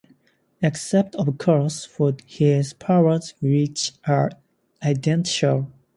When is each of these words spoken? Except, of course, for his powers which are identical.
Except, 0.63 1.13
of 1.13 1.37
course, 1.37 1.85
for 1.85 2.17
his 2.25 2.73
powers 2.73 3.35
which 3.39 3.91
are 4.07 4.31
identical. 4.81 5.71